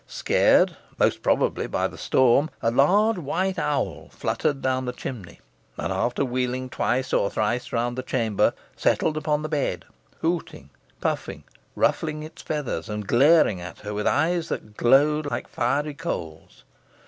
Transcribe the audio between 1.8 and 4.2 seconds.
the storm, a large white owl